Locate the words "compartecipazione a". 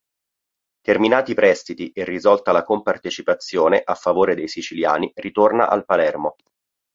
2.63-3.93